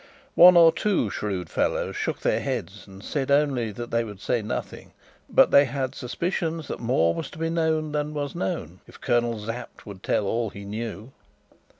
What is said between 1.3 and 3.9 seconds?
fellows shook their heads and said only